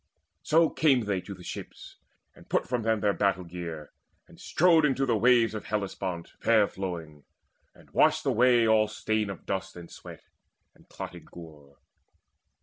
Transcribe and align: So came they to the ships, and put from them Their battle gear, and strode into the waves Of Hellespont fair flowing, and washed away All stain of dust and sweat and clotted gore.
So 0.41 0.67
came 0.71 1.01
they 1.01 1.21
to 1.21 1.35
the 1.35 1.43
ships, 1.43 1.97
and 2.33 2.49
put 2.49 2.67
from 2.67 2.81
them 2.81 3.01
Their 3.01 3.13
battle 3.13 3.43
gear, 3.43 3.91
and 4.27 4.39
strode 4.41 4.83
into 4.83 5.05
the 5.05 5.15
waves 5.15 5.53
Of 5.53 5.65
Hellespont 5.65 6.29
fair 6.39 6.67
flowing, 6.67 7.23
and 7.75 7.91
washed 7.91 8.25
away 8.25 8.65
All 8.67 8.87
stain 8.87 9.29
of 9.29 9.45
dust 9.45 9.75
and 9.75 9.91
sweat 9.91 10.23
and 10.73 10.89
clotted 10.89 11.27
gore. 11.29 11.77